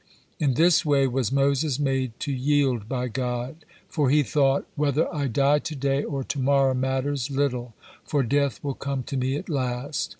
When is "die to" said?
5.27-5.75